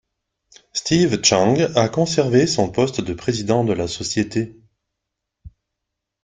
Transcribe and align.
Steve 0.73 1.21
Chang 1.23 1.57
a 1.75 1.87
conservé 1.87 2.47
son 2.47 2.71
poste 2.71 3.01
de 3.01 3.13
président 3.13 3.63
de 3.63 3.73
la 3.73 3.87
société. 3.87 4.57